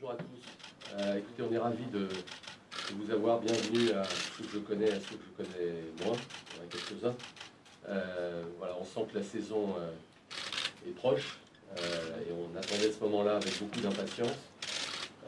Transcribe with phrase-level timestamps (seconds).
[0.00, 0.94] Bonjour à tous.
[0.96, 2.06] Euh, écoutez, on est ravis de,
[2.94, 3.40] vous avoir.
[3.40, 5.72] Bienvenue à ceux que je connais, à ceux que je connais
[6.04, 7.16] moins, à quelques-uns.
[7.88, 11.38] Euh, voilà, on sent que la saison euh, est proche
[11.76, 14.36] et on attendait ce moment-là avec beaucoup d'impatience.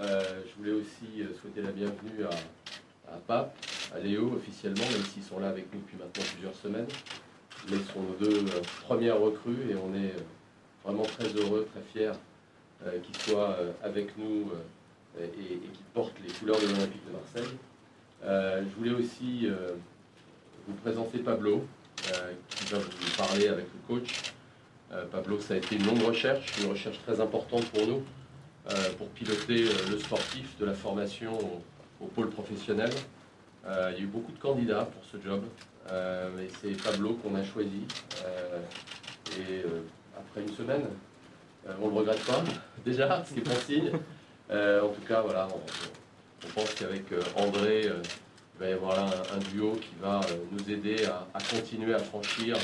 [0.00, 3.56] je voulais aussi souhaiter la bienvenue à, à Pape,
[3.94, 6.88] à Léo officiellement, même s'ils sont là avec nous depuis maintenant plusieurs semaines.
[7.68, 8.44] Mais ils sont nos deux
[8.82, 10.14] premières recrues et on est
[10.84, 12.12] vraiment très heureux, très fiers
[13.02, 14.50] qu'ils soient avec nous
[15.18, 17.56] et, qui porte les couleurs de l'Olympique de Marseille.
[18.24, 19.72] Euh, je voulais aussi euh,
[20.66, 21.64] vous présenter Pablo,
[22.12, 24.32] euh, qui va vous parler avec le coach.
[25.12, 28.02] Pablo, ça a été une longue recherche, une recherche très importante pour nous,
[28.98, 31.30] pour piloter le sportif de la formation
[32.00, 32.90] au, pôle professionnel.
[33.64, 35.44] il y a eu beaucoup de candidats pour ce job,
[36.36, 37.86] mais c'est Pablo qu'on a choisi.
[39.38, 39.62] et
[40.18, 40.82] après une semaine,
[41.80, 42.42] on ne le regrette pas,
[42.84, 43.92] déjà, ce qui est bon signe.
[44.50, 48.02] Euh, en tout cas, voilà, on, pense qu'avec euh, André, euh,
[48.54, 52.56] il va y avoir un, duo qui va nous aider à, continuer à franchir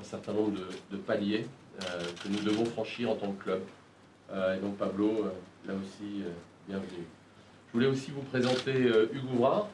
[0.00, 0.52] un certain nombre
[0.90, 1.46] de, paliers
[1.78, 3.60] que nous devons franchir en tant que club.
[4.32, 5.26] et donc Pablo,
[5.68, 6.24] là aussi,
[6.66, 7.06] bienvenue.
[7.68, 9.68] Je voulais aussi vous présenter Hugues Ouvrard.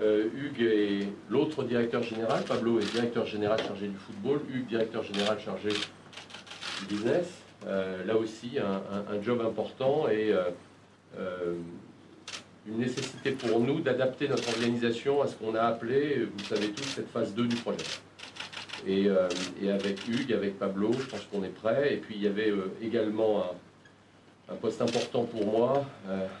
[0.00, 2.42] Hugues est l'autre directeur général.
[2.42, 4.40] Pablo est directeur général chargé du football.
[4.52, 7.26] Hugues, directeur général chargé du business.
[7.66, 10.34] Là aussi, un, job important et
[11.16, 11.54] euh,
[12.66, 16.84] une nécessité pour nous d'adapter notre organisation à ce qu'on a appelé, vous savez tous,
[16.84, 17.78] cette phase 2 du projet.
[18.86, 19.26] Et, euh,
[19.72, 21.94] avec Hugues, avec Pablo, je pense qu'on est prêt.
[21.94, 23.42] Et puis il y avait euh, également
[24.50, 25.84] un, poste important pour moi,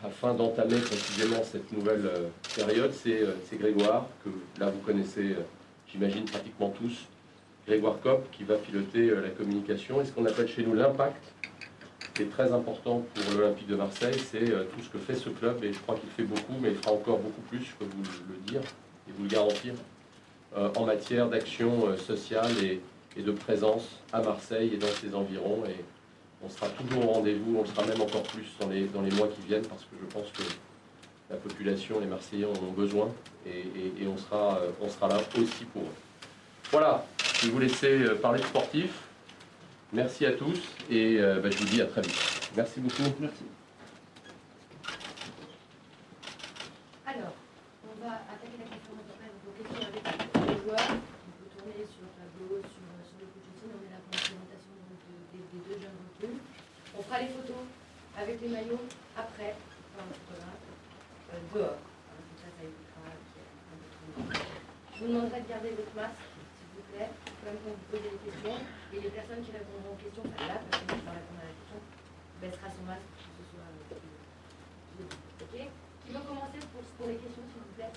[0.02, 2.10] afin d'entamer précisément cette nouvelle
[2.56, 5.36] période, c'est Grégoire, que là vous connaissez,
[5.92, 7.06] j'imagine, pratiquement tous.
[7.68, 11.22] Grégoire Kopp, qui va piloter la communication et ce qu'on appelle chez nous l'impact
[12.18, 15.28] qui est très important pour l'Olympique de Marseille, c'est euh, tout ce que fait ce
[15.28, 17.84] club, et je crois qu'il fait beaucoup, mais il fera encore beaucoup plus, je peux
[17.84, 18.60] vous le dire
[19.08, 19.74] et vous le garantir,
[20.56, 22.80] euh, en matière d'action euh, sociale et,
[23.16, 25.64] de présence à Marseille et dans ses environs.
[25.66, 25.82] Et
[26.40, 29.26] on sera toujours au rendez-vous, on sera même encore plus dans les, dans les mois
[29.26, 30.44] qui viennent, parce que je pense que
[31.28, 33.08] la population, les Marseillais en ont besoin,
[33.44, 35.96] et, on, sera, on sera là aussi pour eux.
[36.70, 37.04] Voilà,
[37.38, 39.08] je vais vous laisser parler de sportifs.
[39.92, 40.60] Merci à tous
[40.90, 42.50] et euh, bah, je vous dis à très vite.
[42.54, 43.08] Merci beaucoup.
[43.20, 43.44] Merci.
[47.06, 47.32] Alors,
[47.88, 49.06] on va attaquer la question de
[49.46, 50.92] vos questions avec les joueurs.
[50.92, 54.20] On peut tourner sur le tableau, sur, sur le coach On est là pour la
[54.20, 54.76] présentation
[55.32, 56.36] des, deux jeunes recrues.
[56.98, 57.64] On fera les photos
[58.18, 58.84] avec les maillots
[59.16, 59.56] après,
[59.96, 61.78] euh, dehors.
[64.92, 66.27] Je vous demanderai de garder votre masque
[67.48, 68.60] même vous des questions,
[68.92, 71.54] et les personnes qui répondront aux questions, enfin la personne qui va répondre à la
[71.56, 71.80] question,
[72.44, 73.96] baissera son masque que ce soit euh,
[75.40, 77.94] Ok Qui veut commencer pour, les questions, s'il vous plaît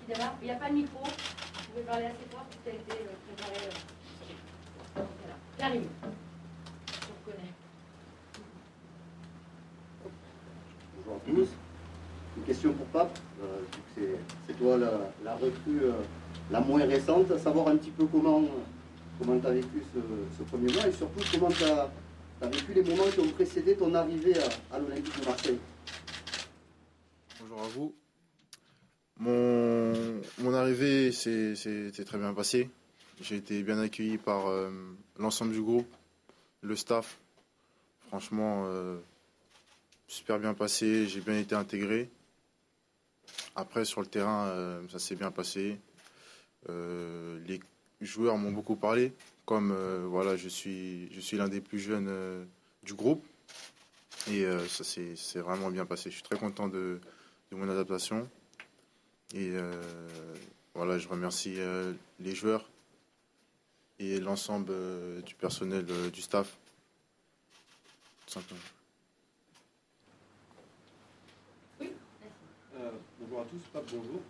[0.00, 2.72] Qui démarre Il n'y a pas de micro, vous pouvez parler assez fort, tout a
[2.72, 3.58] été préparé.
[3.68, 5.36] Euh, voilà.
[5.58, 7.52] Karim, je vous reconnais.
[10.96, 11.50] Bonjour à tous.
[12.38, 13.60] Une question pour Pape, euh,
[14.48, 15.84] c'est toi la, la recrue.
[15.84, 16.00] Euh,
[16.50, 18.44] la moins récente, savoir un petit peu comment
[19.18, 19.82] comment tu as vécu
[20.38, 21.90] ce, premier mois et surtout comment tu as,
[22.48, 24.34] vécu les moments qui ont précédé ton arrivée
[24.70, 25.58] à, l'Olympique de Marseille.
[27.40, 27.94] Bonjour à vous.
[29.18, 32.70] Mon, mon arrivée s'est très bien passée.
[33.20, 34.70] J'ai été bien accueilli par euh,
[35.18, 35.88] l'ensemble du groupe,
[36.60, 37.18] le staff.
[38.06, 38.98] Franchement, euh,
[40.06, 42.08] super bien passé, j'ai bien été intégré.
[43.56, 45.80] Après, sur le terrain, euh, ça s'est bien passé.
[46.70, 47.60] Euh, les
[48.00, 49.12] joueurs m'ont beaucoup parlé,
[49.44, 52.44] comme euh, voilà, je suis, je suis l'un des plus jeunes euh,
[52.82, 53.24] du groupe.
[54.30, 56.10] Et ça s'est vraiment bien passé.
[56.10, 57.00] Je suis très content de,
[57.50, 58.28] mon adaptation.
[59.32, 59.52] Et
[60.74, 61.56] voilà, je remercie
[62.20, 62.68] les joueurs
[63.98, 64.70] et l'ensemble
[65.24, 66.58] du personnel du staff.
[68.26, 68.60] simplement.
[73.18, 74.20] bonjour à tous, Pape, bonjour.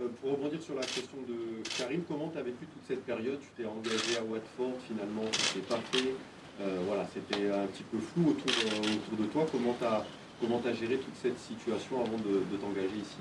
[0.00, 3.38] Euh, pour rebondir sur la question de Karim, comment tu as vécu toute cette période?
[3.40, 6.14] Tu t'es engagé à Watford, finalement, c'était pas fait.
[6.60, 9.46] Euh, voilà, c'était un petit peu flou autour, euh, autour de toi.
[9.52, 10.04] Comment tu as,
[10.40, 13.18] comment géré toute cette situation avant de, t'engager ici?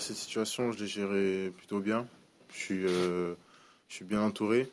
[0.00, 2.08] Cette situation, je l'ai gérée plutôt bien.
[2.52, 3.34] Je suis, je
[3.88, 4.70] suis bien entouré.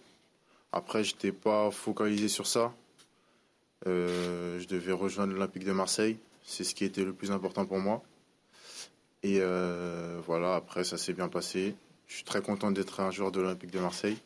[0.72, 2.74] Après, je n'étais pas focalisé sur ça.
[3.86, 6.18] je devais rejoindre l'Olympique de Marseille.
[6.44, 8.02] C'est ce qui était le plus important pour moi.
[9.24, 11.76] Et euh, voilà, après, ça s'est bien passé.
[12.08, 14.18] Je suis très content d'être un joueur de l'Olympique de Marseille.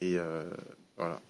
[0.00, 0.50] Et euh,
[0.96, 1.20] voilà.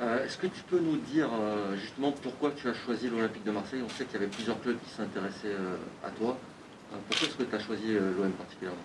[0.00, 3.52] Euh, est-ce que tu peux nous dire euh, justement pourquoi tu as choisi l'Olympique de
[3.52, 3.82] Marseille?
[3.84, 5.54] On sait qu'il y avait plusieurs clubs qui s'intéressaient
[6.02, 6.36] à toi.
[7.08, 8.82] pourquoi est-ce que tu as choisi l'OM particulièrement?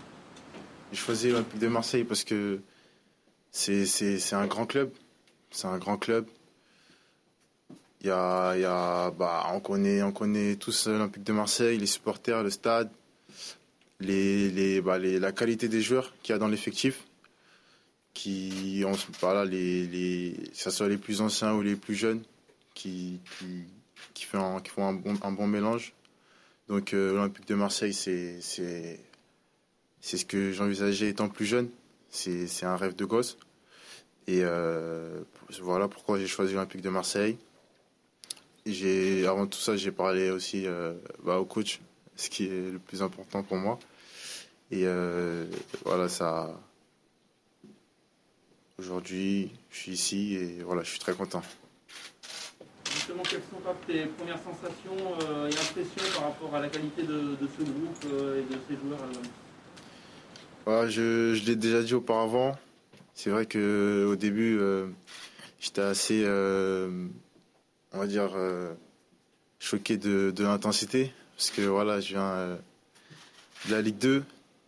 [0.92, 2.62] J'ai choisi l'Olympique de Marseille parce que
[3.52, 4.92] c'est un grand club.
[5.50, 6.28] C'est un grand club.
[8.04, 12.90] Bah, on, connaît, on connaît tous l'Olympique de Marseille, les supporters, le stade,
[14.00, 17.04] bah, la qualité des joueurs qu'il y a dans l'effectif.
[18.14, 22.24] Qui, les, que ce soit les plus anciens ou les plus jeunes,
[22.74, 23.20] qui,
[24.26, 25.94] font, un, bon, mélange.
[26.68, 28.42] Donc euh, l'Olympique de Marseille, c'est
[30.02, 31.70] ce que j'envisageais étant plus jeune.
[32.10, 33.38] C'est un rêve de gosse.
[34.26, 35.22] Et euh,
[35.62, 37.38] voilà pourquoi j'ai choisi l'Olympique de Marseille.
[38.70, 40.94] J'ai, avant tout ça, j'ai parlé aussi euh,
[41.24, 41.80] bah, au coach,
[42.18, 43.80] ce qui est le plus important pour moi.
[44.72, 45.46] Et euh,
[45.86, 46.60] voilà, ça.
[48.78, 51.42] Aujourd'hui, je suis ici et voilà, je suis très content.
[52.92, 57.64] Justement, quelles sont tes premières sensations et impressions par rapport à la qualité de, ce
[57.64, 59.00] groupe et de ces joueurs
[60.66, 62.58] voilà, je, je l'ai déjà dit auparavant.
[63.14, 64.60] C'est vrai que au début,
[65.60, 66.24] j'étais assez
[67.98, 68.76] on va dire, euh,
[69.58, 71.12] choqué de, l'intensité.
[71.36, 72.56] Parce que voilà, je viens euh,
[73.68, 74.24] de la Ligue 2,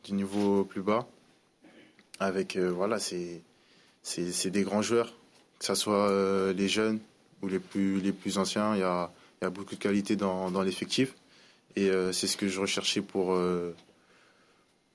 [0.06, 1.08] du niveau plus bas.
[2.20, 3.44] Avec, euh, voilà, c'est,
[4.46, 5.14] des grands joueurs.
[5.60, 7.00] Que ce soit les jeunes
[7.44, 9.12] ou les plus, les plus anciens, il y a,
[9.42, 11.14] y a beaucoup de qualité dans, dans l'effectif.
[11.76, 13.38] Et c'est ce que je recherchais pour,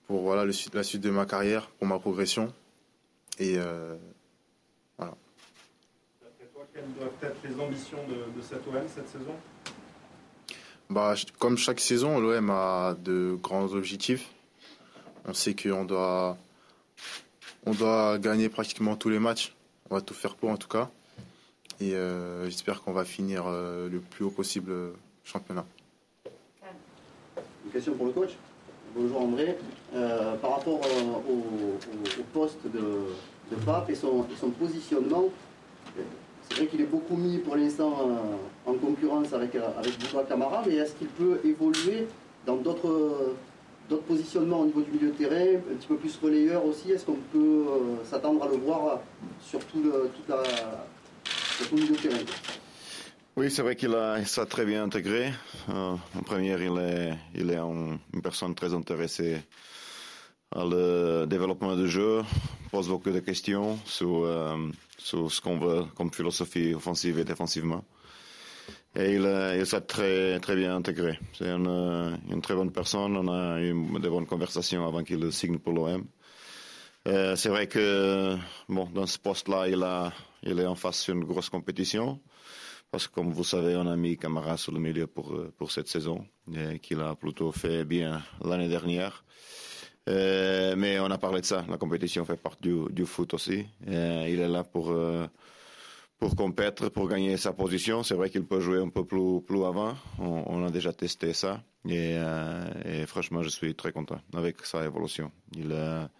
[0.07, 2.53] pour voilà, la suite de ma carrière, pour ma progression.
[3.39, 3.59] Et
[6.75, 9.35] quelles doivent être les ambitions de, cette OM cette saison
[10.91, 14.31] bah, Comme chaque saison, l'OM a de grands objectifs.
[15.25, 16.37] On sait qu'on doit,
[17.65, 19.55] on doit gagner pratiquement tous les matchs.
[19.88, 20.91] On va tout faire pour en tout cas.
[21.81, 24.94] Et euh, j'espère qu'on va finir euh, le plus haut possible le
[25.25, 25.65] championnat.
[27.65, 28.31] Une question pour le coach.
[28.94, 29.56] Bonjour André.
[29.94, 30.81] Euh, par rapport
[31.29, 31.79] au,
[32.32, 32.81] poste de,
[33.50, 35.31] de Pape et son, et son positionnement,
[36.49, 40.25] c'est vrai qu'il est beaucoup mis pour l'instant euh, en concurrence avec, euh, avec Bouba
[40.25, 42.06] Camara, mais est-ce qu'il peut évoluer
[42.46, 43.35] dans d'autres
[43.88, 46.91] d'autres positionnements au niveau du milieu de terrain, un petit peu plus relayeur aussi?
[46.91, 49.00] Est-ce qu'on peut euh, s'attendre à le voir
[49.43, 50.43] sur tout le, toute la,
[51.25, 52.25] sur milieu de terrain?
[53.37, 55.32] Oui, c'est vrai qu'il a ça très bien intégré.
[55.69, 59.38] en première, il est, il est une personne très intéressée
[60.55, 62.23] le développement du jeu,
[62.75, 64.56] pose beaucoup de questions sur, euh,
[64.99, 67.85] sur ce qu'on veut comme philosophie offensive et défensivement.
[68.97, 69.26] Et il,
[69.61, 71.21] il s'est très, très bien intégré.
[71.35, 73.17] C'est une, une, très bonne personne.
[73.17, 76.05] On a eu de bonnes conversations avant qu'il signe pour l'OM.
[77.06, 78.37] Euh, c'est vrai que
[78.69, 80.12] bon, dans ce poste-là, il, a,
[80.43, 82.19] il est en face d'une grosse compétition.
[82.91, 85.87] Parce que comme vous savez, on a mis Camara sur le milieu pour, pour cette
[85.87, 89.25] saison, et qu'il a plutôt fait bien l'année dernière.
[90.09, 91.65] Euh, mais on a parlé de ça.
[91.69, 93.67] La compétition fait partie du, foot aussi.
[93.89, 95.27] Euh, il est là pour euh,
[96.19, 98.03] pour compétir, pour gagner sa position.
[98.03, 99.95] C'est vrai qu'il peut jouer un peu plus avant.
[100.19, 102.17] On, a déjà testé ça et,
[102.85, 105.33] et, franchement, je suis très content avec sa évolution.
[105.56, 106.11] Il a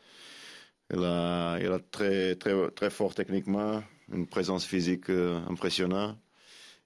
[0.93, 3.83] il a, il a très très très fort techniquement,
[4.13, 6.19] une présence physique impressionnante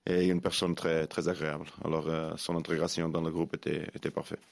[0.07, 1.67] et une personne très très agréable.
[1.85, 4.43] Alors son intégration dans le groupe était était parfaite.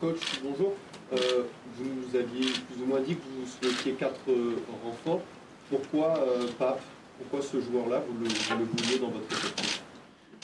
[0.00, 0.74] Coach, bonjour.
[1.12, 1.42] Euh,
[1.74, 5.22] vous nous aviez plus ou moins dit que vous souhaitiez quatre euh, renforts.
[5.68, 6.80] Pourquoi euh, Pape
[7.18, 9.82] Pourquoi ce joueur-là vous le, vouliez dans votre équipe?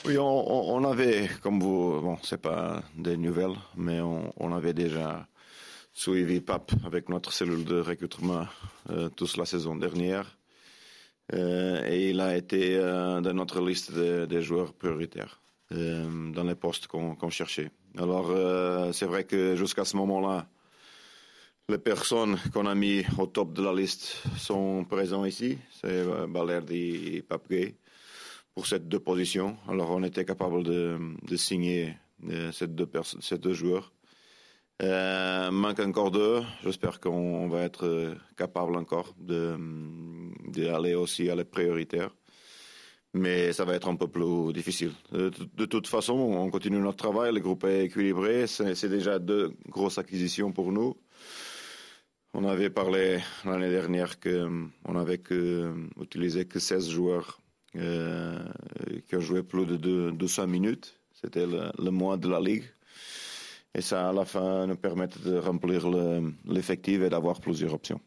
[0.05, 5.25] Oui, on, avait, comme vous, bon, c'est pas des nouvelles, mais on, avait déjà
[5.93, 8.45] suivi Pape avec notre cellule de recrutement
[9.15, 10.37] toute la saison dernière.
[11.33, 15.39] et il a été dans notre liste des joueurs prioritaires
[15.75, 17.71] dans les postes qu'on cherchait.
[17.97, 20.47] Alors, euh, c'est vrai que jusqu'à ce moment-là,
[21.69, 25.57] les personnes qu'on a mis au top de la liste sont présentes ici.
[25.71, 27.75] C'est euh, Balerdi et Papgay
[28.53, 29.57] pour ces deux positions.
[29.67, 30.97] Alors, on était capable de,
[31.35, 31.97] signer
[32.29, 33.91] euh, ces, deux joueurs.
[34.81, 36.41] Euh, manque encore deux.
[36.63, 42.11] J'espère qu'on va être capable encore d'aller aussi à les prioritaires
[43.15, 44.91] mais ça va être un peu plus difficile.
[45.11, 49.97] De, toute façon, on continue notre travail, le groupe est équilibré, c'est déjà deux grosses
[49.97, 50.95] acquisitions pour nous.
[52.33, 57.39] On avait parlé l'année dernière qu'on avait que, utilisé que 16 joueurs
[57.77, 58.37] euh,
[59.07, 60.99] qui ont joué plus de 200 minutes.
[61.13, 62.65] C'était le, le, mois de la Ligue.
[63.73, 65.87] Et ça, à la fin, nous permet de remplir
[66.45, 68.01] l'effectif et d'avoir plusieurs options.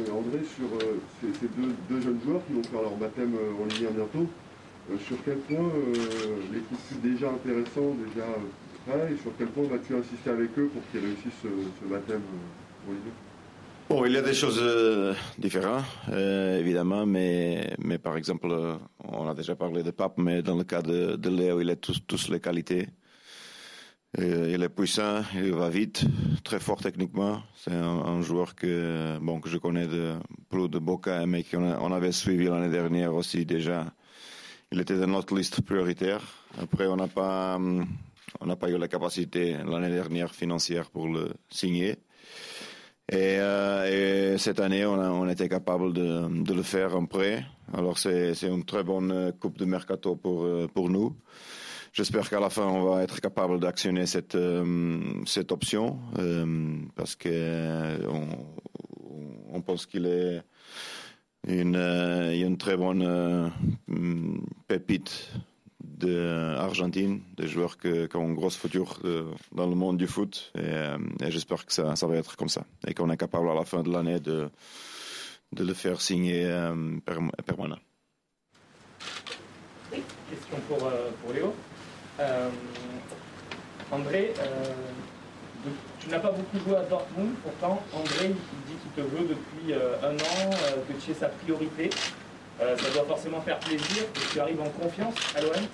[0.00, 0.68] André, sur
[1.20, 4.28] ces, deux, jeunes joueurs qui vont faire leur baptême en Ligue 1 bientôt,
[5.06, 5.70] sur quel point
[6.52, 8.26] l'équipe est déjà intéressante, déjà
[8.86, 12.22] prêt, et sur quel point vas-tu insister avec eux pour qu'ils réussissent ce, baptême
[12.88, 13.26] en Ligue 1
[13.88, 18.74] Bon, il y a des choses euh, différentes, euh, évidemment, mais, mais par exemple, euh,
[19.04, 21.76] on a déjà parlé de Pape, mais dans le cas de, de Léo, il a
[21.76, 22.88] tous, tous les qualités.
[24.18, 26.04] Il est puissant, il va vite,
[26.42, 27.42] très fort techniquement.
[27.56, 30.14] C'est un, joueur que, bon, que je connais de,
[30.48, 33.92] plus de Boca, mais qu'on on avait suivi l'année dernière aussi déjà.
[34.72, 36.22] Il était dans notre liste prioritaire.
[36.58, 37.58] Après, on n'a pas,
[38.40, 41.96] on n'a pas eu la capacité l'année dernière financière pour le signer.
[43.08, 47.06] Et, euh, et, cette année, on, a, on était capable de, de, le faire en
[47.06, 47.44] prêt.
[47.72, 51.14] Alors c'est une très bonne euh, coupe de mercato pour, euh, pour nous.
[51.96, 57.16] J'espère qu'à la fin, on va être capable d'actionner cette, euh, cette option euh, parce
[57.16, 58.26] que on,
[59.50, 60.42] on pense qu'il est
[61.48, 63.50] une, une très bonne
[64.68, 65.30] pépite
[65.80, 70.52] d'Argentine, des joueurs qui, ont un gros futur euh, dans le monde du foot.
[70.58, 72.66] Euh, et, j'espère que ça, ça, va être comme ça.
[72.86, 74.50] Et qu'on est capable à la fin de l'année de,
[75.52, 76.98] de le faire signer euh,
[77.46, 77.78] permanent.
[79.90, 81.54] Question pour, pour Léo.
[83.90, 84.32] André,
[86.00, 89.74] tu n'as pas beaucoup joué à Dortmund, pourtant André il dit qu'il te veut depuis
[89.74, 90.50] un an,
[90.88, 91.90] que tu es sa priorité.
[92.60, 95.66] Euh, ça doit forcément faire plaisir que tu arrives en confiance à l'OM.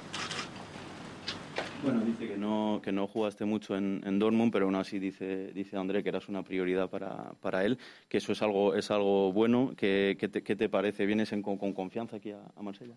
[1.84, 5.52] Bueno, dice que no, que no jugaste mucho en, en, Dortmund, pero aún así dice,
[5.52, 9.32] dice André que eras una prioridad para, para él, que eso es algo, es algo
[9.32, 9.72] bueno.
[9.76, 11.06] ¿Qué, qué, te, qué te, parece?
[11.06, 12.94] ¿Vienes en, con, con, confianza aquí a, a Marsella?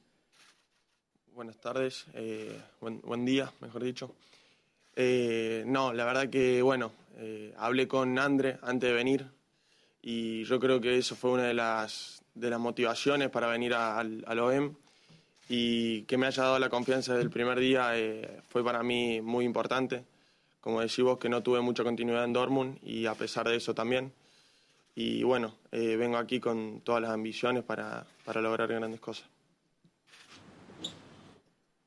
[1.36, 4.16] Buenas tardes, eh, buen, buen, día, mejor dicho.
[4.96, 9.26] Eh, no, la verdad que, bueno, eh, hablé con André antes de venir
[10.02, 14.24] y yo creo que eso fue una de las, de las motivaciones para venir al,
[14.26, 14.76] OEM
[15.50, 19.20] y que me haya dado la confianza desde el primer día eh, fue para mí
[19.20, 20.06] muy importante.
[20.62, 23.76] Como decís vos, que no tuve mucha continuidad en Dortmund y a pesar de eso
[23.76, 24.14] también.
[24.96, 29.35] Y bueno, eh, vengo aquí con todas las ambiciones para lograr grandes cosas.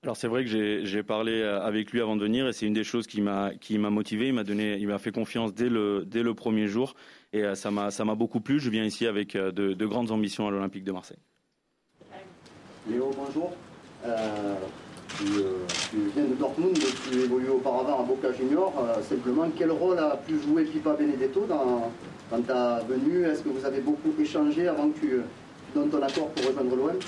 [0.05, 2.73] Alors c'est vrai que j'ai parlé euh, avec lui avant de venir et c'est une
[2.73, 5.69] des choses qui m'a qui m'a motivé, il m'a donné, il m'a fait confiance dès
[5.69, 6.95] le premier jour
[7.33, 8.61] et euh, ça m'a ça m'a beaucoup plu.
[8.61, 11.19] Je viens ici avec euh, de, de grandes ambitions à l'Olympique de Marseille.
[12.89, 13.53] Léo, bonjour.
[15.19, 15.25] Tu,
[16.15, 16.79] viens de Dortmund,
[17.11, 18.73] tu évolues auparavant à Boca Junior.
[19.03, 21.91] Simplement, quel rôle a pu jouer Pipa Benedetto dans,
[22.31, 23.25] dans ta venue?
[23.25, 25.21] Est-ce que vous avez beaucoup échangé avant que tu
[25.75, 26.99] donnes ton accord pour rejoindre l'OM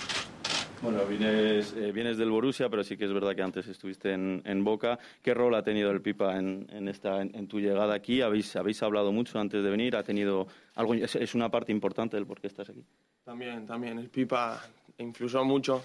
[0.82, 4.40] Bueno, vienes, eh, vienes, del Borussia, pero sí que es verdad que antes estuviste en,
[4.46, 4.98] en Boca.
[5.22, 8.22] ¿Qué rol ha tenido el Pipa en, en esta, en, tu llegada aquí?
[8.22, 9.94] ¿Habéis, ¿Habéis hablado mucho antes de venir?
[9.94, 10.46] ¿Ha tenido
[10.76, 12.82] algo, es, es, una parte importante del por qué estás aquí?
[13.24, 13.98] También, también.
[13.98, 14.58] El Pipa
[14.96, 15.84] influyó mucho.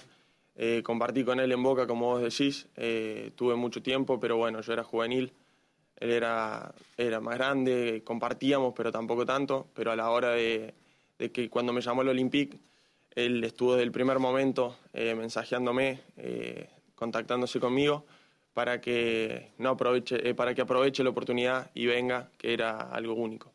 [0.55, 2.69] Eh, compartí con él en Boca, como vos decís.
[2.77, 5.33] Eh, tuve mucho tiempo, pero bueno, yo era juvenil.
[5.97, 9.67] Él era, era más grande, compartíamos, pero tampoco tanto.
[9.73, 10.73] Pero a la hora de,
[11.19, 12.57] de que cuando me llamó el Olympique
[13.15, 18.05] él estuvo desde el primer momento eh, mensajeándome, eh, contactándose conmigo
[18.53, 23.13] para que, no aproveche, eh, para que aproveche la oportunidad y venga, que era algo
[23.13, 23.51] único.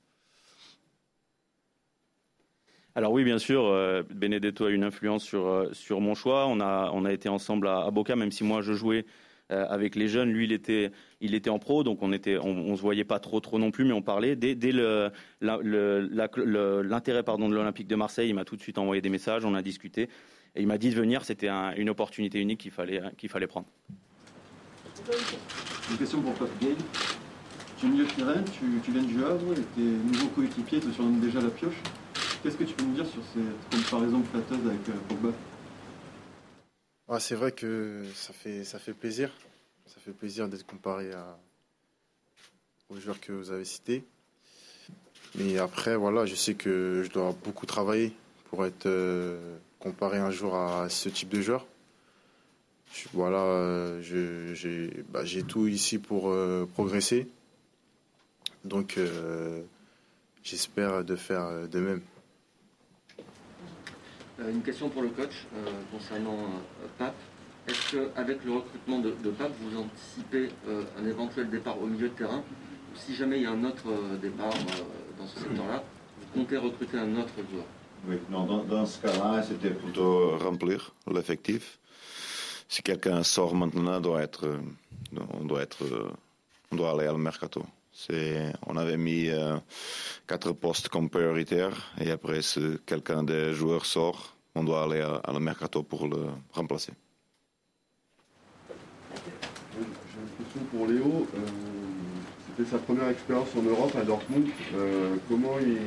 [2.94, 6.46] Alors oui, bien sûr, euh, Benedetto a une influence sur, euh, sur mon choix.
[6.46, 9.06] On a, on a été ensemble à, à Boca, même si moi je jouais
[9.50, 10.30] euh, avec les jeunes.
[10.32, 10.90] Lui, il était,
[11.20, 13.84] il était en pro, donc on était, on, se voyait pas trop, trop non plus,
[13.84, 14.36] mais on parlait.
[14.36, 14.54] Dès,
[15.40, 19.54] l'intérêt pardon de l'Olympique de Marseille, il m'a tout de suite envoyé des messages, on
[19.54, 20.08] a discuté,
[20.54, 21.24] et il m'a dit de venir.
[21.24, 23.66] C'était un, une opportunité unique qu'il fallait, qu'il fallait prendre.
[25.90, 26.76] Une question pour Pape Gay.
[27.78, 30.90] Tu es milieu de terrain, tu, tu viens du Havre et tes nouveaux coéquipiers te
[30.90, 31.80] surnomment déjà la pioche.
[32.42, 35.30] Qu'est-ce que tu peux nous dire sur cette comparaison flatteuse avec euh, Pogba?
[37.10, 39.30] Ah, c'est vrai que ça fait, ça fait plaisir.
[39.86, 41.10] Ça fait plaisir d'être comparé
[42.88, 44.04] aux joueurs que vous avez cités.
[45.34, 48.12] Mais après, voilà, je sais que je dois beaucoup travailler
[48.48, 51.66] pour être euh, comparé un jour à ce type de joueur.
[53.12, 57.28] Voilà, euh, j'ai bah, tout ici pour euh, progresser.
[58.64, 59.62] Donc, euh,
[60.42, 62.00] j'espère de faire de même.
[64.40, 67.14] Euh, une question pour le coach euh, concernant euh, Pape.
[67.68, 72.38] Est-ce qu'avec le recrutement de, Pape, vous anticipez un éventuel départ au milieu de terrain?
[72.38, 73.84] Ou si jamais il y a un autre
[74.20, 74.52] départ
[75.18, 75.84] dans ce secteur-là,
[76.18, 77.64] vous comptez recruter un autre joueur?
[78.08, 81.78] Oui, non, dans, ce cas-là, c'était plutôt remplir l'effectif.
[82.66, 84.48] Si quelqu'un sort maintenant, on doit être,
[86.72, 87.62] on doit aller à le mercato.
[88.66, 89.30] On avait mis
[90.26, 95.32] quatre postes comme prioritaires et après, si quelqu'un des joueurs sort, on doit aller à,
[95.32, 96.92] le mercato pour le remplacer.
[99.74, 101.26] J'ai une question pour Léo.
[102.46, 104.48] C'était sa première expérience en Europe à Dortmund.
[105.28, 105.78] comment il,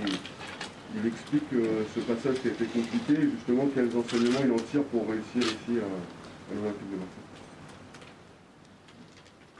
[0.95, 1.49] il explique
[1.95, 5.41] ce passage qui a été compliqué et justement quels enseignements il en tire pour réussir
[5.41, 7.32] ici à, à l'Olympique de Marseille?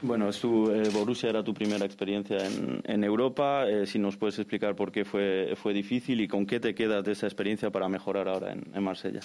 [0.04, 3.66] Bueno, su, eh, Borussia era tu primera experiencia en, Europa.
[3.66, 7.02] Eh, si nos puedes explicar por qué fue, fue difícil y con qué te quedas
[7.04, 9.20] de esa experiencia para mejorar ahora en, Marsella.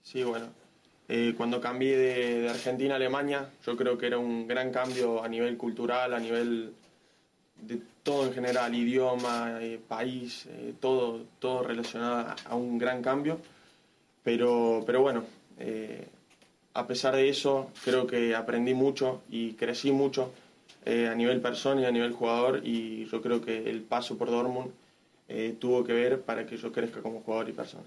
[0.00, 0.46] Sí, bueno.
[1.08, 5.28] Eh, cuando cambié de, Argentina a Alemania, yo creo que era un gran cambio a
[5.28, 6.72] nivel cultural, a nivel
[7.60, 10.48] de todo en general, idioma, país,
[10.80, 13.40] todo, todo relacionado a un gran cambio.
[14.22, 15.24] Pero, pero bueno,
[16.74, 20.32] a pesar de eso, creo que aprendí mucho y crecí mucho
[20.84, 24.30] eh, a nivel persona y a nivel jugador y yo creo que el paso por
[24.30, 24.70] Dortmund
[25.28, 27.84] eh, tuvo que ver para que yo crezca como jugador y persona.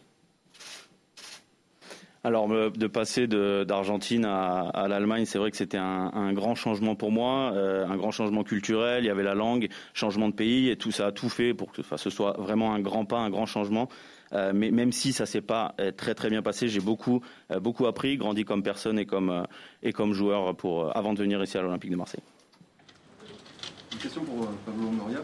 [2.24, 7.54] Alors, de passer d'Argentine à, l'Allemagne, c'est vrai que c'était un, grand changement pour moi,
[7.54, 9.06] euh, un grand changement culturel.
[9.06, 11.72] Il y avait la langue, changement de pays, et tout ça a tout fait pour
[11.72, 13.88] que ce soit vraiment un grand pas, un grand changement.
[14.34, 17.60] Euh, mais même si ça s'est pas euh, très très bien passé, j'ai beaucoup euh,
[17.60, 19.46] beaucoup appris, grandi comme personne et comme
[19.84, 22.24] et comme joueur pour avant de venir ici à l'Olympique de Marseille.
[23.94, 25.20] Une question pour Pablo Moria.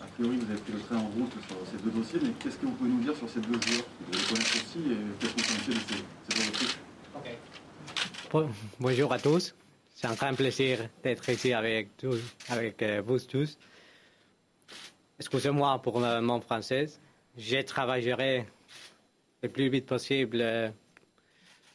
[0.00, 2.56] A priori, vous avez pris le train en route sur ces deux dossiers, mais qu'est-ce
[2.58, 5.34] que vous pouvez nous dire sur ces deux joueurs Vous les connaissez aussi et qu'est-ce
[5.34, 6.68] que vous pensez de ces, ces deux
[7.16, 8.48] okay.
[8.78, 9.54] Bonjour à tous.
[9.94, 13.56] C'est un grand plaisir d'être ici avec, tous, avec vous tous.
[15.18, 16.86] Excusez-moi pour mon français.
[17.36, 18.46] Je travaillerai
[19.42, 20.68] le plus vite possible euh,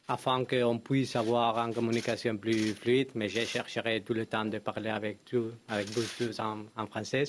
[0.08, 4.58] afin qu'on puisse avoir une communication plus fluide, mais je chercherai tout le temps de
[4.60, 7.26] parler avec, tout, avec vous tous en, français.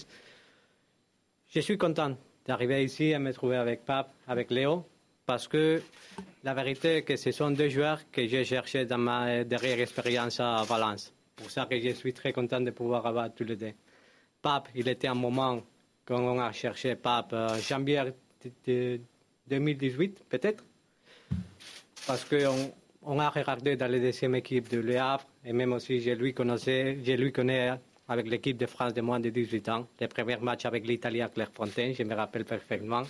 [1.49, 4.87] Je suis content d'arriver ici et me trouver avec Pape, avec Léo,
[5.27, 5.83] parce que
[6.45, 10.39] la vérité est que ce sont deux joueurs que j'ai cherchés dans ma dernière expérience
[10.39, 11.13] à Valence.
[11.35, 13.73] Pour ça que je suis très content de pouvoir avoir tous les deux.
[14.41, 15.61] Pape, il était un moment
[16.11, 18.03] quand on a cherché Pape euh, janvier
[18.67, 19.01] de
[19.47, 20.65] 2018, peut-être,
[22.05, 26.01] parce qu'on on a regardé dans la deuxième équipe de Le Havre, et même aussi
[26.01, 27.71] je lui connaissais, je lui connais
[28.09, 31.29] avec l'équipe de France de moins de 18 ans, les premiers matchs avec l'Italie à
[31.29, 33.05] Clairefontaine, je me rappelle parfaitement.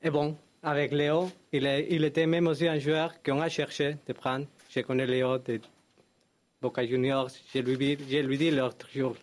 [0.00, 3.96] Et bon, avec Léo, il, est, il était même aussi un joueur qu'on a cherché
[4.06, 4.46] de prendre.
[4.70, 5.60] Je connais Léo de
[6.62, 9.16] Boca Juniors, je lui, je lui dis l'autre jour,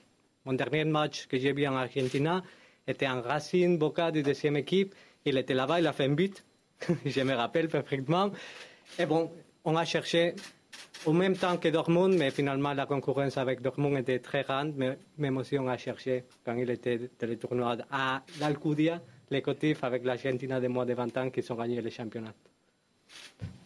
[0.44, 2.44] mon dernier match que j'ai vu en Argentina
[2.92, 4.94] était en Racing Boca de deuxième équipe,
[5.26, 6.44] il était là-bas, il a fait un but,
[7.06, 8.32] je me rappelle parfaitement.
[9.00, 9.32] Et bon,
[9.66, 10.36] on a cherché
[11.06, 14.98] au même temps que Dortmund, mais finalement la concurrence avec Dortmund était très grande, mais
[15.18, 19.84] même aussi on a cherché quand il était dans le tournoi à l'Alcudia, les cotifs
[19.84, 22.34] avec l'Argentina de moins de 20 ans qui ont gagné le championnat.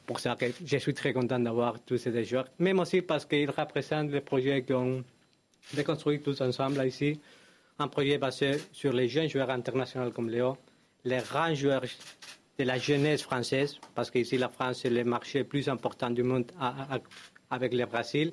[0.05, 3.49] Pour ça que je suis très content d'avoir tous ces joueurs, même aussi parce qu'ils
[3.49, 5.03] représentent le projet qu'on
[5.75, 7.19] a construit tous ensemble ici,
[7.79, 10.57] un projet basé sur les jeunes joueurs internationaux comme Léo,
[11.03, 11.83] les grands joueurs
[12.57, 16.23] de la jeunesse française, parce qu'ici la France est le marché le plus important du
[16.23, 16.51] monde
[17.49, 18.31] avec le Brésil,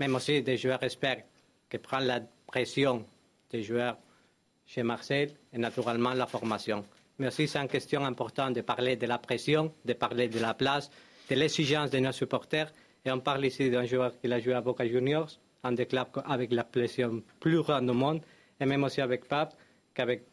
[0.00, 1.24] même aussi des joueurs experts
[1.70, 3.04] qui prennent la pression
[3.50, 3.98] des joueurs
[4.66, 6.84] chez Marseille et naturellement la formation.
[7.18, 10.54] Mais aussi c'est une question importante de parler de la pression, de parler de la
[10.54, 10.90] place,
[11.28, 12.72] de l'exigence de nos supporters.
[13.04, 15.30] Et on parle ici d'un joueur qui a joué à Boca Juniors,
[15.62, 18.22] un des clubs avec la pression plus grande au monde,
[18.60, 19.54] et même aussi avec Pape,
[19.94, 20.24] qu'avec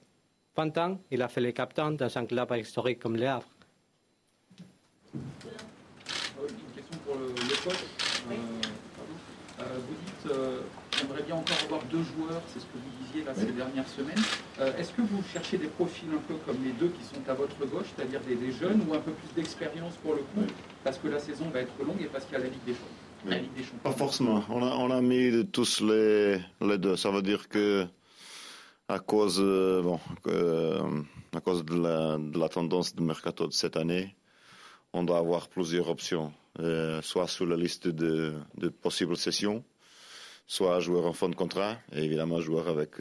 [0.55, 3.47] 20 ans, il a fait le capitaine dans un club historique comme Le Havre.
[5.13, 5.21] Une
[6.75, 7.75] question pour le, le coach.
[8.31, 8.35] Euh,
[9.61, 10.61] euh, vous dites, euh,
[10.97, 14.23] j'aimerais bien encore avoir deux joueurs, c'est ce que vous disiez là ces dernières semaines.
[14.59, 17.33] Euh, Est-ce que vous cherchez des profils un peu comme les deux qui sont à
[17.33, 20.47] votre gauche, c'est-à-dire des, des, jeunes ou un peu plus d'expérience pour le coup,
[20.83, 22.73] parce que la saison va être longue et parce qu'il y a la Ligue des
[23.63, 24.43] Champions Pas forcément.
[24.49, 26.95] On a, on a mis tous les, les deux.
[26.95, 27.85] Ça veut dire que
[28.91, 31.01] à cause, euh, bon, euh,
[31.33, 34.15] à cause de la, de tendance du mercato de cette année,
[34.91, 39.63] on doit avoir plusieurs options, euh, soit sur la liste de, de, possibles sessions,
[40.45, 42.97] soit joueurs en fin de contrat, et évidemment joueurs avec,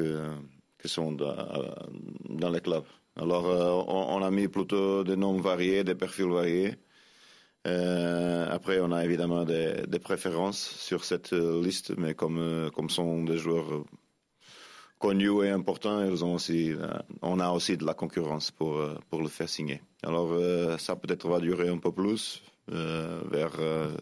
[0.80, 2.84] qui sont dans, les clubs.
[3.16, 3.44] Alors,
[3.88, 6.74] on, a mis plutôt des noms variés, des profils variés.
[7.64, 13.38] après, on a évidemment des, des, préférences sur cette liste, mais comme, comme sont des
[13.38, 13.84] joueurs
[15.00, 16.72] connus et importants, ils ont aussi,
[17.22, 19.80] on a aussi de la concurrence pour, pour le faire signer.
[20.02, 20.30] Alors
[20.78, 23.96] ça peut-être va durer un peu plus, euh, vers euh,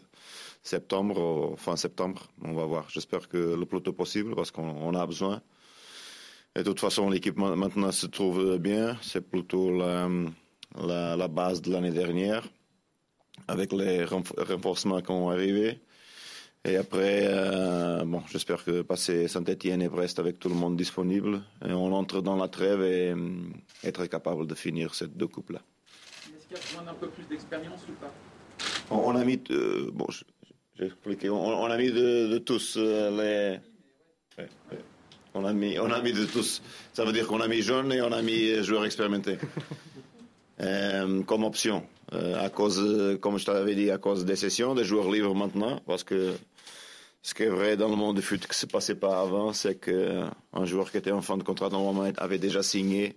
[0.61, 2.87] septembre, fin septembre, on va voir.
[2.89, 5.41] J'espère que le plus tôt possible parce qu'on a besoin.
[6.55, 8.95] Et de toute façon, l'équipe maintenant se trouve bien.
[9.01, 10.07] C'est plutôt la,
[10.77, 12.47] la, base de l'année dernière,
[13.47, 15.79] avec les renforcements qui ont arrivé.
[16.65, 21.41] Et après, euh, bon, j'espère que passer Saint-Etienne et Brest avec tout le monde disponible,
[21.65, 23.15] et on entre dans la trêve et
[23.83, 25.61] être capable de finir cette deux coupes-là.
[26.35, 28.13] Est-ce qu'il y a besoin d'un peu plus d'expérience ou pas?
[28.91, 30.05] On, on, a mis, euh, bon,
[30.77, 33.59] j'ai expliqué, on, on, a mis de, de tous euh, les.
[34.37, 34.79] Ouais, ouais.
[35.33, 36.61] On a, mis, on a mis de tous.
[36.91, 39.37] Ça veut dire qu'on a mis jeunes et on a mis joueurs expérimentés.
[40.61, 41.83] euh, comme option.
[42.13, 45.79] Euh, à cause, comme je t'avais dit, à cause des sessions, des joueurs libres maintenant,
[45.85, 46.33] parce que
[47.21, 49.75] ce qui est vrai dans le monde du foot qui se passait pas avant, c'est
[49.75, 53.15] qu'un joueur qui était en fin de contrat normalement avait déjà signé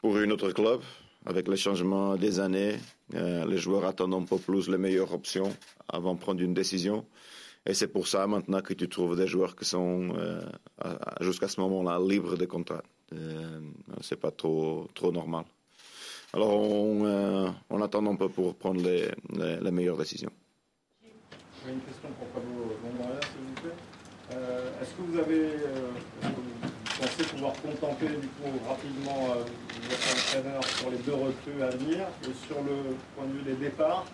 [0.00, 0.80] pour une autre club.
[1.24, 2.76] Avec le changement des années,
[3.14, 5.52] euh, les joueurs attendent un peu plus les meilleures options
[5.88, 7.04] avant de prendre une décision.
[7.66, 10.40] Et c'est pour ça maintenant que tu trouves des joueurs qui sont euh,
[11.20, 12.84] jusqu'à ce moment-là libres de contrat.
[13.12, 13.60] Euh,
[14.02, 15.44] c'est pas trop trop normal.
[16.36, 20.28] Alors on, euh, on, attend un peu pour prendre les, les, les meilleures décisions.
[21.64, 23.78] J'ai une question pour Pablo Longoria, s'il vous plaît.
[24.34, 25.88] Euh, Est-ce que vous avez euh,
[26.24, 29.44] vous pensez pouvoir contenter du coup rapidement euh,
[29.88, 32.00] votre entraîneur sur les deux recrues à venir?
[32.24, 34.04] Et sur le point de vue des départs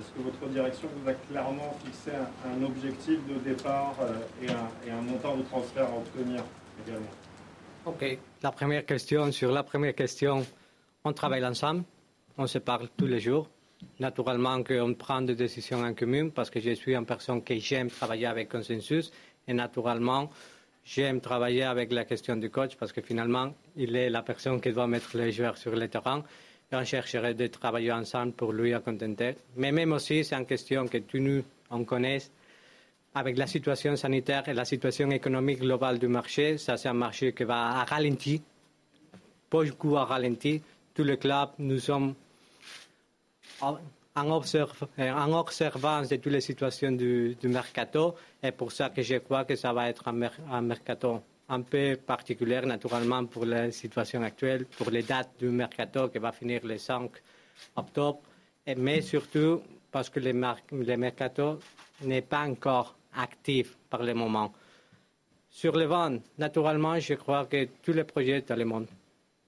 [0.00, 4.50] Est-ce que votre direction vous a clairement fixé un, un objectif de départ euh, et,
[4.50, 6.42] un, et un montant de transfert à obtenir
[6.84, 7.14] également?
[7.86, 10.44] Ok, la première question, sur la première question,
[11.04, 11.84] on travaille ensemble,
[12.36, 13.48] on se parle tous les jours.
[14.00, 17.88] Naturellement qu'on prend des décisions en commun parce que je suis une personne qui j'aime
[17.90, 19.12] travailler avec consensus
[19.46, 20.28] et naturellement
[20.84, 24.72] j'aime travailler avec la question du coach parce que finalement il est la personne qui
[24.72, 26.24] doit mettre les joueurs sur le terrain
[26.72, 29.36] et on chercherait de travailler ensemble pour lui contenter.
[29.56, 32.18] Mais même aussi c'est une question que tous nous on connaît
[33.14, 37.32] avec la situation sanitaire et la situation économique globale du marché, ça c'est un marché
[37.32, 38.42] qui va à ralenti,
[39.50, 40.60] beaucoup à ralenti
[40.98, 42.12] tous les clubs, nous sommes
[43.60, 48.16] en, observ en observance de toutes les situations du, mercato.
[48.42, 51.62] Et pour ça que je crois que ça va être un, mer un mercato un
[51.62, 56.66] peu particulier, naturellement, pour la situation actuelle, pour les dates du mercato qui va finir
[56.66, 57.12] le 5
[57.76, 58.18] octobre.
[58.76, 61.60] Mais surtout parce que le, le mercato
[62.02, 64.52] n'est pas encore actif par le moment.
[65.48, 68.88] Sur les ventes, naturellement, je crois que tous les projets dans le monde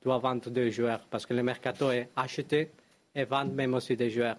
[0.03, 2.71] doit vendre des joueurs parce que le mercato est acheté
[3.15, 4.37] et vend même aussi des joueurs.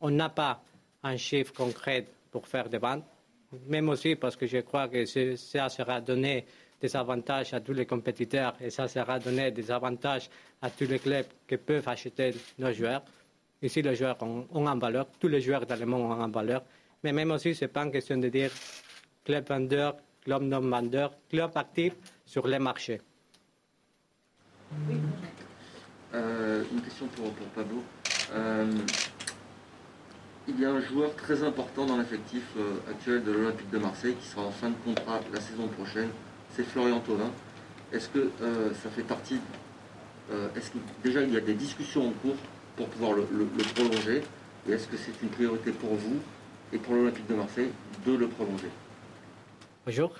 [0.00, 0.60] On n'a pas
[1.02, 3.04] un chiffre concret pour faire des ventes,
[3.68, 6.44] même aussi parce que je crois que ça sera donné
[6.80, 10.28] des avantages à tous les compétiteurs et ça sera donné des avantages
[10.60, 13.02] à tous les clubs qui peuvent acheter nos joueurs.
[13.62, 16.28] Ici, les joueurs ont, ont en valeur, tous les joueurs dans le monde ont en
[16.28, 16.64] valeur,
[17.04, 18.50] mais même aussi, ce n'est pas une question de dire
[19.24, 21.92] club vendeur, club non vendeur, club actif
[22.24, 23.00] sur les marchés.
[24.88, 24.96] Oui.
[26.14, 27.82] Euh, une question pour, pour Pablo.
[28.32, 28.70] Euh,
[30.48, 34.16] il y a un joueur très important dans l'effectif euh, actuel de l'Olympique de Marseille
[34.20, 36.10] qui sera en fin de contrat la saison prochaine.
[36.54, 37.30] C'est Florian Thauvin.
[37.92, 38.30] Est-ce que
[38.82, 39.38] ça fait partie
[40.56, 42.36] Est-ce que déjà il y a des discussions en cours
[42.76, 44.22] pour pouvoir le, le, le prolonger?
[44.66, 46.16] Et est-ce que c'est une priorité pour vous
[46.72, 47.70] et pour l'Olympique de Marseille
[48.06, 48.70] de le prolonger?
[49.84, 50.14] Bonjour.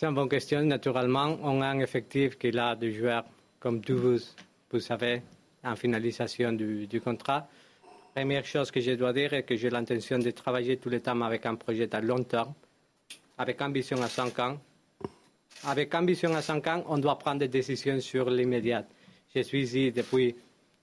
[0.00, 0.62] C'est une bonne question.
[0.62, 3.24] Naturellement, on a un effectif qui a des joueurs,
[3.58, 4.16] comme tous vous,
[4.70, 5.22] vous savez,
[5.64, 7.48] en finalisation du, du, contrat.
[8.14, 11.20] Première chose que je dois dire est que j'ai l'intention de travailler tout le temps
[11.22, 12.54] avec un projet à long terme,
[13.38, 14.60] avec ambition à 5 ans.
[15.64, 18.84] Avec ambition à 5 ans, on doit prendre des décisions sur l'immédiat.
[19.34, 20.36] Je suis ici depuis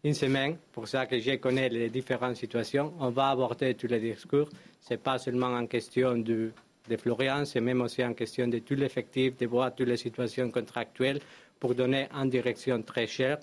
[0.04, 2.94] une semaine, pour ça que je connais les différentes situations.
[3.00, 4.50] On va aborder tous les discours.
[4.82, 6.52] Ce n'est pas seulement en question de
[6.90, 10.50] de Florian, c'est même aussi en question de tout l'effectif, de voir toutes les situations
[10.52, 11.20] contractuelles
[11.60, 13.40] pour donner une direction très chère.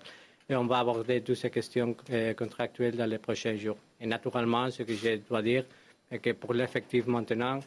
[0.48, 3.78] Et on va aborder toutes ces questions euh, contractuelles dans les prochains jours.
[4.00, 5.64] Et naturellement, ce que je dois dire
[6.10, 7.60] est que pour l'effectif maintenant,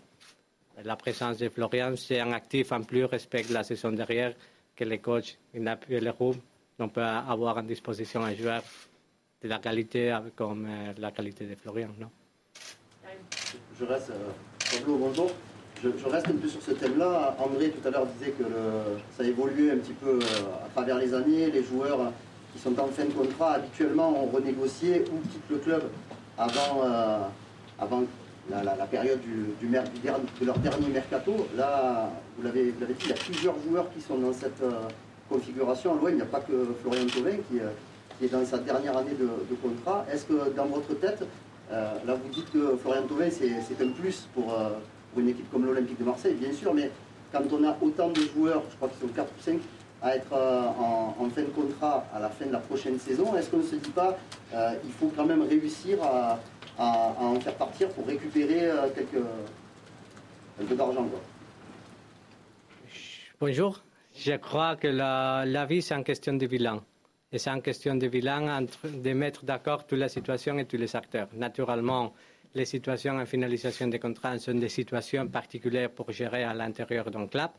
[0.83, 4.33] la présence de Florian, c'est un actif en plus respect de la saison derrière
[4.75, 6.41] que les coachs, et les groupes,
[6.77, 8.61] on peut avoir en disposition un joueur
[9.41, 11.89] de la qualité comme euh, la qualité de Florian.
[11.97, 12.09] Non?
[13.79, 14.31] Je reste, euh,
[14.71, 15.31] Pablo, bonjour.
[15.83, 17.35] Je, reste un peu sur ce thème-là.
[17.39, 20.69] André tout à l'heure disait que le, ça a évolué un petit peu euh, à
[20.73, 21.51] travers les années.
[21.51, 22.11] Les joueurs
[22.53, 25.83] qui sont en fin de contrat habituellement ont renégocié ou quittent le club
[26.37, 27.19] avant, euh,
[27.79, 28.03] avant
[28.49, 31.47] la, période de leur dernier mercato.
[31.57, 34.71] Là, vous l'avez dit, il y a plusieurs joueurs qui sont dans cette euh,
[35.29, 35.95] configuration.
[35.95, 37.59] Loin, il n'y a pas que Florian Thauvin qui,
[38.17, 40.05] qui, est dans sa dernière année de, de contrat.
[40.11, 41.23] Est-ce que dans votre tête,
[41.69, 44.55] là vous dites que Florian Thauvin c'est un plus pour
[45.15, 46.91] pour une équipe comme l'Olympique de Marseille, bien sûr, mais
[47.31, 49.59] quand on a autant de joueurs, je crois qu'ils sont 4 ou 5,
[50.01, 53.57] à être en, fin de contrat à la fin de la prochaine saison, est-ce qu'on
[53.57, 54.17] ne se dit pas
[54.83, 56.37] il faut quand même réussir à,
[56.77, 59.23] en faire partir pour récupérer quelques,
[60.59, 61.07] quelques d'argent
[63.39, 63.83] Bonjour.
[64.13, 66.81] Je crois que la, vie, c'est une question de bilan.
[67.31, 70.95] Et c'est une question de bilan de mettre d'accord toute la situation et tous les
[70.95, 71.27] acteurs.
[71.33, 72.13] Naturellement,
[72.55, 77.27] les situations en finalisation des contrats sont des situations particulières pour gérer à l'intérieur d'un
[77.27, 77.51] club.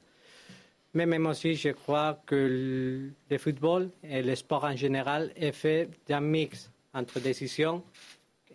[0.95, 5.91] Mais même aussi, je crois que le football et le sport en général est fait
[6.09, 7.85] d'un mix entre décisions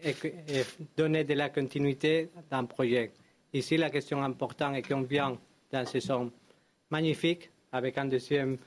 [0.04, 0.16] et,
[0.98, 3.12] donner de la continuité d'un projet.
[3.54, 5.38] Ici, la question importante est qu'on vient
[5.72, 6.32] d'une saison
[6.90, 8.58] magnifique avec un deuxième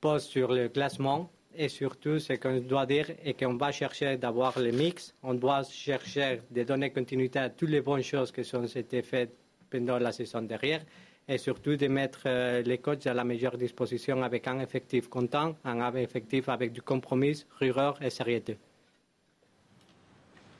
[0.00, 1.30] poste sur le classement.
[1.58, 5.14] Et surtout, ce qu'on doit dire est qu'on va chercher d'avoir le mix.
[5.22, 9.34] On doit chercher de donner continuité à toutes les bonnes choses qui ont été faites
[9.70, 10.82] pendant la saison derrière.
[11.26, 15.56] Et surtout de mettre euh, les coachs à la meilleure disposition avec un effectif content,
[15.64, 18.42] un effectif avec du compromis, rigueur et sérieux.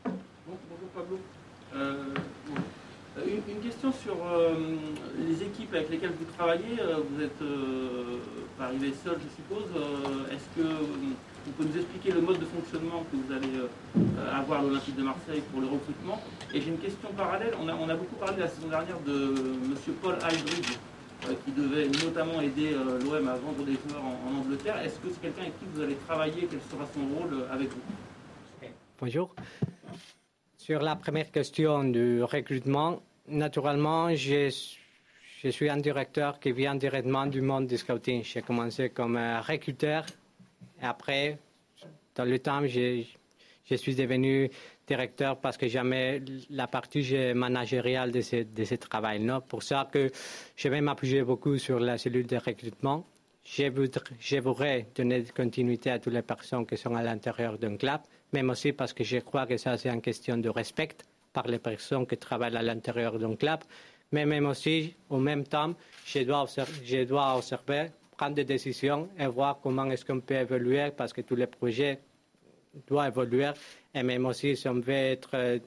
[0.05, 1.19] bonjour Pablo.
[1.75, 2.15] Euh,
[3.49, 4.55] une, question sur euh,
[5.19, 6.81] les équipes avec lesquelles vous travaillez.
[6.81, 8.19] Euh, vous êtes euh,
[8.61, 9.71] arrivé seul, je suppose.
[10.31, 13.53] Est-ce que vous pouvez nous expliquer le mode de fonctionnement que vous allez
[14.33, 16.21] avoir à l'Olympique de Marseille pour le recrutement?
[16.55, 17.55] Et j'ai une question parallèle.
[17.61, 19.75] On a, beaucoup parlé la saison dernière de M.
[20.03, 20.79] Paul Aldridge,
[21.45, 22.71] qui devait notamment aider
[23.05, 24.79] l'OM à vendre des joueurs en, Angleterre.
[24.81, 26.49] Est-ce que c'est quelqu'un avec qui vous allez travailler?
[26.51, 28.69] Quel sera son rôle avec vous?
[28.99, 29.35] Bonjour.
[30.57, 34.51] Sur la première question du recrutement, naturellement, je,
[35.51, 38.23] suis un directeur qui vient directement du monde du scouting.
[38.25, 40.05] J'ai commencé comme recruteur
[40.83, 41.39] et après,
[42.15, 43.05] dans le temps, je,
[43.77, 44.51] suis devenu
[44.87, 49.21] directeur parce que j'aimais la partie managériale de ce, de travail.
[49.21, 49.41] Non?
[49.41, 50.11] Pour ça que
[50.57, 53.07] je vais m'appuyer beaucoup sur la cellule de recrutement.
[53.45, 58.01] Je voudrais, donner continuité à toutes les personnes qui sont à l'intérieur d'un club
[58.33, 60.97] même aussi parce que je crois que ça, c'est une question de respect
[61.37, 63.61] par les personnes qui travaillent à l'intérieur d'un club,
[64.13, 65.75] mais même aussi, au même temps,
[66.07, 71.21] je dois observer, prendre des décisions et voir comment est-ce qu'on peut évoluer parce que
[71.21, 71.99] tous les projets
[72.89, 73.51] doivent évoluer.
[73.95, 75.59] Et même aussi si on veut être euh,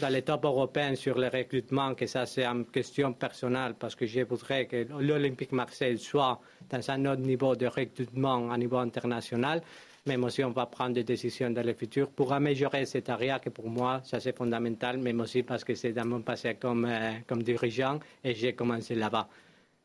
[0.00, 4.04] dans les top européens sur le recrutement, que ça c'est une question personnelle parce que
[4.04, 9.62] je voudrais que l'Olympique Marseille soit dans un autre niveau de recrutement à niveau international
[10.08, 13.50] même aussi on va prendre des décisions dans le futur pour améliorer cette area que
[13.50, 17.12] pour moi, ça c'est fondamental, même aussi parce que c'est dans mon passé comme, euh,
[17.26, 19.28] comme dirigeant et j'ai commencé là-bas.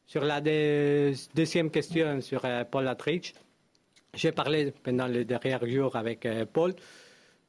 [0.07, 3.35] Sur la deuxième question sur euh, Paul Atrich,
[4.13, 6.73] j'ai parlé pendant les derniers jours avec euh, Paul.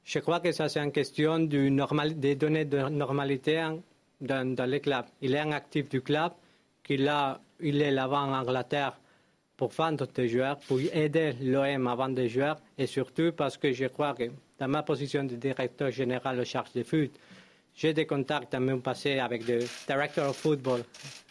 [0.05, 3.65] Je crois que ça c'est une question du normal, des données de normalité
[4.21, 5.05] dans, dans le club.
[5.23, 6.33] Il est un actif du club,
[6.83, 8.99] qu'il a, il est là-bas en Angleterre
[9.57, 13.73] pour vendre des joueurs, pour aider l'OM à vendre des joueurs, et surtout parce que
[13.73, 14.25] je crois que
[14.59, 17.13] dans ma position de directeur général en charge de foot,
[17.77, 20.85] j'ai des contacts dans mon passé avec des directeurs de football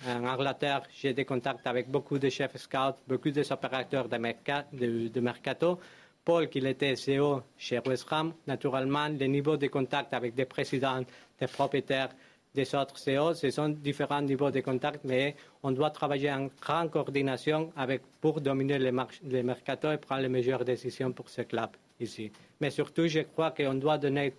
[0.05, 0.83] en Angleterre.
[0.93, 5.79] J'ai des contacts avec beaucoup de chefs scouts, beaucoup des opérateurs de, de, mercato.
[6.25, 11.01] Paul, qui était CEO chez West Ham, naturellement, le niveau de contact avec des présidents,
[11.39, 12.09] des propriétaires,
[12.53, 13.33] des autres CEO.
[13.33, 18.41] Ce sont différents niveaux de contact, mais on doit travailler en grande coordination avec, pour
[18.41, 18.91] dominer les,
[19.23, 22.31] les mercato et prendre les meilleures décisions pour ce club ici.
[22.61, 24.33] Mais surtout, je crois qu'on doit donner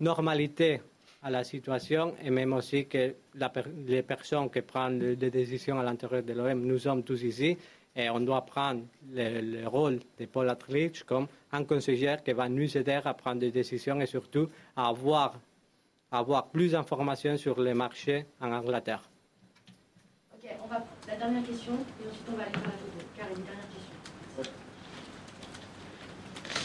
[0.00, 0.80] normalité
[1.22, 3.14] à la situation et même aussi que
[3.86, 7.56] les personnes qui prennent les décisions à l'intérieur de l'OM, nous sommes tous ici
[7.94, 12.76] et on doit prendre le, rôle de Paul Atlich comme un conseiller qui va nous
[12.76, 15.38] aider à prendre des décisions et surtout à avoir
[16.12, 19.02] avoir plus d'informations sur les marchés en Angleterre.
[20.34, 23.04] Ok, on va la dernière question et ensuite on va aller dans la photo.
[23.16, 24.52] Karim, dernière question.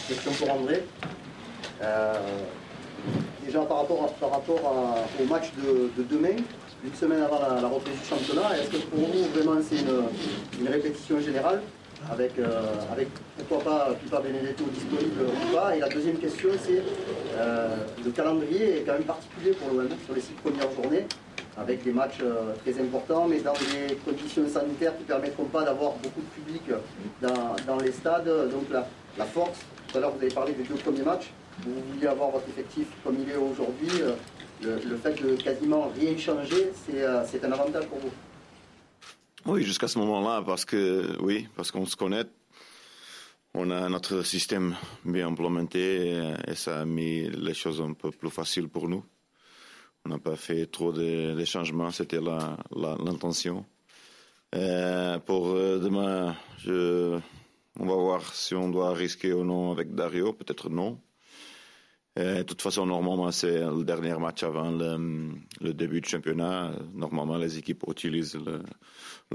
[0.08, 0.84] Question pour André.
[1.82, 2.40] Euh,
[3.46, 6.36] déjà par rapport, par rapport au match de, demain,
[6.84, 10.68] une semaine avant la, reprise du championnat, est-ce que pour vous vraiment c'est une, une
[10.68, 11.62] répétition générale
[12.12, 13.08] avec, euh, avec
[13.38, 15.76] pourquoi pas Pipa Benedetto disponible ou pas.
[15.76, 16.82] Et la deuxième question, c'est
[17.38, 21.06] euh, le calendrier est quand même particulier pour l'OM sur les six premières journées,
[21.58, 25.64] avec des matchs euh, très importants, mais dans des conditions sanitaires qui ne permettront pas
[25.64, 26.64] d'avoir beaucoup de public
[27.22, 28.30] dans, les stades.
[28.52, 31.32] Donc la, force, tout à l'heure vous avez parlé des deux premiers matchs,
[31.64, 33.90] vous vouliez avoir votre effectif comme il est aujourd'hui.
[34.62, 38.12] Le, fait de quasiment rien changer, c'est un avantage pour vous.
[39.48, 42.26] Oui, jusqu'à ce moment-là, parce que oui, parce qu'on se connaît,
[43.54, 48.30] on a notre système bien implémenté et ça a mis les choses un peu plus
[48.30, 49.06] faciles pour nous.
[50.04, 53.66] On n'a pas fait trop de, changements, c'était l'intention.
[54.54, 56.36] Euh, pour euh, demain,
[56.68, 61.00] on va voir si on doit risquer ou non avec Dario, peut-être non.
[62.18, 66.72] Euh, de toute façon, normalement, c'est le dernier match avant le, début du championnat.
[66.94, 68.64] Normalement, les équipes utilisent le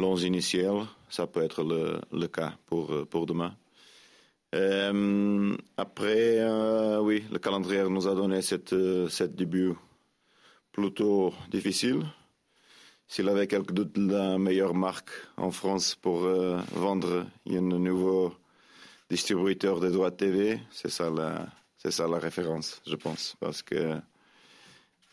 [0.02, 0.86] 11 initial.
[1.08, 3.54] Ça peut être le, cas pour, pour demain.
[4.54, 8.74] Euh, après, euh, oui, le calendrier nous a donné cette,
[9.08, 9.74] cette début
[10.72, 12.02] plutôt difficile.
[13.06, 16.20] S'il avait quelques doutes, la meilleure marque en France pour
[16.72, 18.34] vendre un nouveau
[19.10, 21.46] distributeur de droits TV, c'est ça la,
[21.82, 23.96] c'est ça la référence, je pense, parce que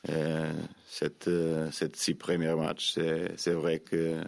[0.07, 0.53] euh,
[0.87, 2.93] cette, euh, cette six premiers matchs,
[3.37, 4.21] c'est, vrai que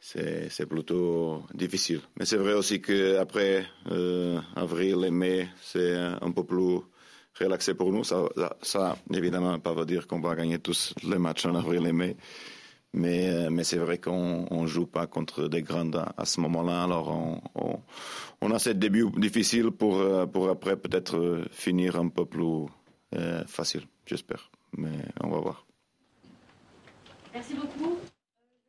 [0.00, 2.00] c'est, c'est plutôt difficile.
[2.18, 6.78] Mais c'est vrai aussi qu'après euh, avril et mai, c'est un peu plus
[7.38, 8.02] relaxé pour nous.
[8.02, 11.86] Ça, ça, ça évidemment, pas veut dire qu'on va gagner tous les matchs en avril
[11.86, 12.16] et mai.
[12.92, 16.82] Mais, mais c'est vrai qu'on ne joue pas contre des grandes à, ce moment-là.
[16.82, 17.40] Alors
[18.40, 22.66] on, a ce début difficile pour, pour après peut-être finir un peu plus
[23.16, 24.50] euh, facile, j'espère.
[24.76, 25.66] Mais on va voir.
[27.34, 27.99] Merci beaucoup.